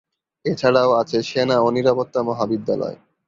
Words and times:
এছাড়াও 0.45 0.91
আছে 1.01 1.17
সেনা 1.23 1.55
ও 1.61 1.67
নিরাপত্তা 1.71 2.19
মহাবিদ্যালয়। 2.23 2.97